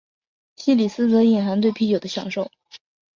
[0.55, 2.49] 西里斯则隐含对啤酒的享受。